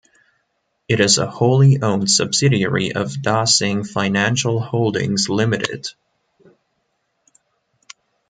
It 0.87 0.99
is 0.99 1.19
a 1.19 1.29
wholly 1.29 1.79
owned 1.79 2.09
subsidiary 2.09 2.91
of 2.91 3.21
Dah 3.21 3.45
Sing 3.45 3.83
Financial 3.83 4.59
Holdings 4.59 5.29
Limited. 5.29 5.89